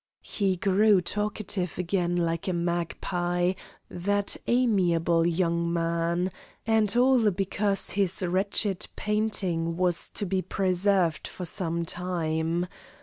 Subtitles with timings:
[0.23, 3.53] He grew talkative again like a magpie,
[3.87, 6.31] that amiable young man,
[6.65, 12.65] and all because his wretched painting was to be preserved for some time.